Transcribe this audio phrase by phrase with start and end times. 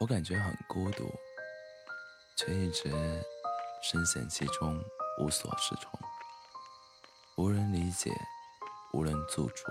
[0.00, 1.12] 我感觉很孤独，
[2.36, 2.88] 却一直
[3.82, 4.80] 深陷其中，
[5.18, 5.90] 无所适从，
[7.36, 8.12] 无人理解，
[8.92, 9.64] 无人驻足。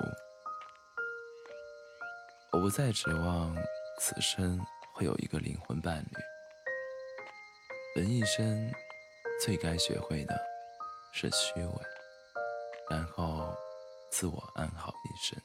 [2.52, 3.56] 我不再指望
[4.02, 4.60] 此生
[4.94, 6.04] 会有一个灵魂伴
[7.96, 8.70] 侣，人一生
[9.42, 10.38] 最该学会的
[11.14, 11.82] 是虚伪，
[12.90, 13.56] 然后
[14.12, 15.42] 自我安好一生。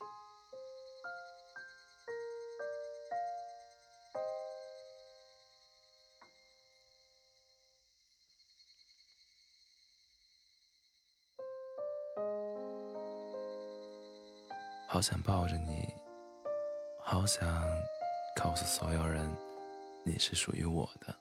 [14.88, 15.88] 好想抱着你，
[17.02, 17.64] 好想
[18.36, 19.28] 告诉所有人
[20.04, 21.14] 你是属于我的，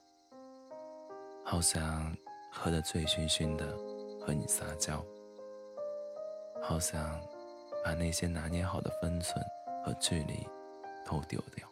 [1.44, 2.14] 好想
[2.52, 3.74] 喝得醉醺醺的
[4.20, 5.02] 和你撒娇，
[6.62, 7.18] 好想
[7.82, 9.42] 把那些拿捏好的分寸
[9.84, 10.46] 和距离
[11.04, 11.66] 都丢掉。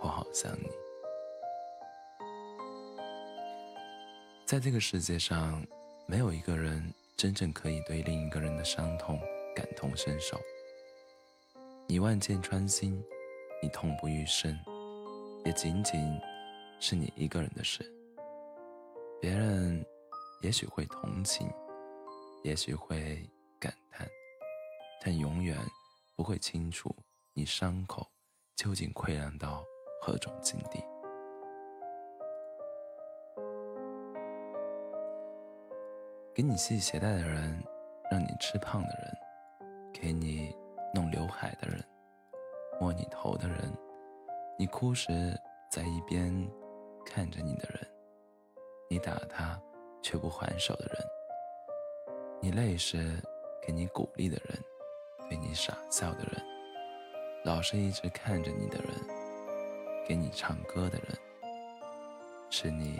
[0.00, 0.68] 我好想你，
[4.44, 5.64] 在这个世界上，
[6.06, 9.20] 没有一个人真正可以对另一个人的伤痛。
[9.54, 10.40] 感同身受，
[11.86, 13.04] 你万箭穿心，
[13.62, 14.58] 你痛不欲生，
[15.44, 16.18] 也仅仅
[16.80, 17.84] 是你一个人的事。
[19.20, 19.84] 别人
[20.40, 21.52] 也许会同情，
[22.42, 23.28] 也许会
[23.60, 24.08] 感叹，
[25.04, 25.54] 但永远
[26.16, 26.96] 不会清楚
[27.34, 28.10] 你伤口
[28.56, 29.62] 究竟溃烂到
[30.00, 30.82] 何种境地。
[36.34, 37.62] 给你系鞋带的人，
[38.10, 39.18] 让你吃胖的人。
[39.92, 40.50] 给你
[40.94, 41.84] 弄刘海的人，
[42.80, 43.70] 摸你头的人，
[44.58, 45.38] 你哭时
[45.70, 46.32] 在一边
[47.04, 47.86] 看着你的人，
[48.88, 49.60] 你打他
[50.02, 50.96] 却不还手的人，
[52.40, 53.22] 你累时
[53.60, 54.58] 给你鼓励的人，
[55.28, 56.42] 对你傻笑的人，
[57.44, 58.88] 老是一直看着你的人，
[60.08, 61.08] 给你唱歌的人，
[62.48, 62.98] 是你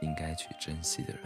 [0.00, 1.22] 应该去珍惜的人。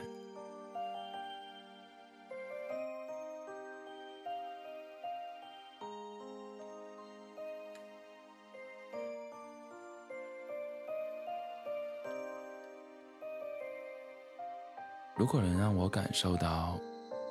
[15.17, 16.79] 如果能让我感受到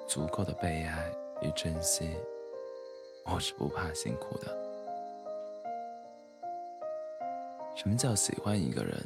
[0.07, 1.07] 足够的被爱
[1.43, 2.09] 与珍惜，
[3.23, 4.47] 我是不怕辛苦的。
[7.75, 9.05] 什么叫喜欢一个人？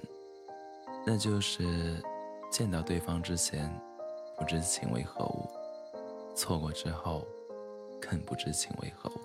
[1.06, 2.01] 那就是
[2.50, 3.69] 见到对方之前
[4.38, 5.50] 不知情为何物，
[6.34, 7.28] 错过之后
[8.00, 9.19] 更不知情为何物。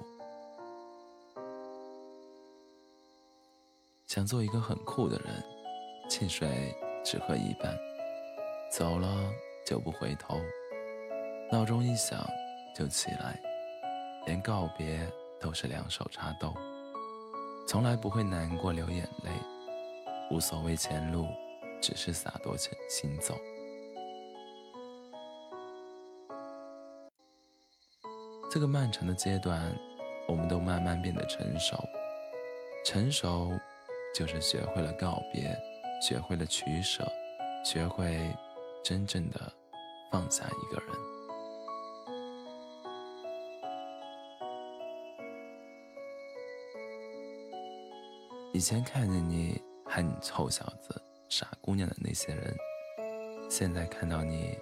[4.09, 5.28] 想做一个很酷的人，
[6.10, 7.94] 汽水只喝一半。
[8.77, 9.33] 走了
[9.65, 10.41] 就不回头，
[11.53, 12.29] 闹钟一响
[12.75, 13.41] 就起来，
[14.27, 14.99] 连告别
[15.41, 16.53] 都是两手插兜，
[17.69, 19.31] 从来不会难过流眼泪，
[20.29, 21.29] 无所谓前路，
[21.81, 23.39] 只是洒脱前行走。
[28.51, 29.73] 这个漫长的阶段，
[30.27, 31.79] 我们都慢慢变得成熟，
[32.84, 33.53] 成熟
[34.13, 35.57] 就是学会了告别，
[36.03, 37.07] 学会了取舍，
[37.65, 38.34] 学会。
[38.84, 39.50] 真正的
[40.12, 40.95] 放下一个人。
[48.53, 52.55] 以前看着你喊你臭小子、傻姑娘的那些人，
[53.50, 54.56] 现在看到你，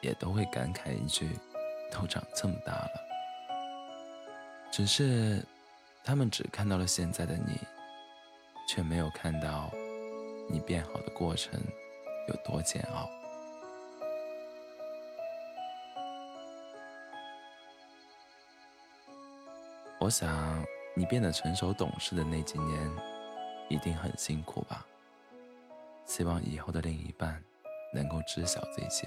[0.00, 1.28] 也都会感慨一句：
[1.92, 2.90] 都长这么大了。
[4.72, 5.44] 只是，
[6.02, 7.60] 他们只看到了现在的你，
[8.66, 9.70] 却没有看到
[10.50, 11.60] 你变好的过程。
[12.28, 13.08] 有多煎熬？
[19.98, 20.64] 我想
[20.96, 22.90] 你变得成熟懂事的那几年，
[23.68, 24.84] 一定很辛苦吧。
[26.04, 27.42] 希望以后的另一半
[27.94, 29.06] 能够知晓这些，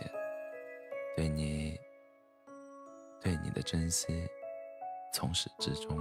[1.15, 1.77] 对你、
[3.21, 4.25] 对你的珍惜，
[5.13, 5.99] 从始至终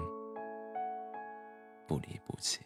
[1.88, 2.60] 不离不弃。